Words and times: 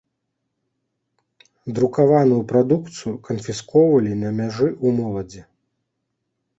Друкаваную 1.79 2.41
прадукцыю 2.53 3.13
канфіскоўвалі 3.31 4.11
на 4.27 4.37
мяжы 4.41 4.67
ў 4.85 4.99
моладзі. 5.01 5.41